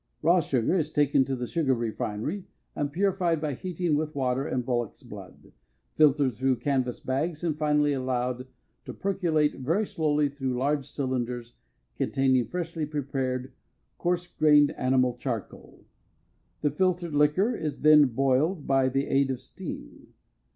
[0.23, 4.65] Raw sugar is taken to the sugar refinery and purified by heating with water and
[4.65, 5.51] bullocks' blood,
[5.93, 8.47] filtered through canvas bags and finally allowed
[8.85, 11.53] to percolate very slowly through large cylinders
[11.99, 13.53] containing freshly prepared,
[13.99, 15.85] coarse grained animal charcoal.
[16.61, 20.15] The filtered liquor is then boiled by the aid of steam.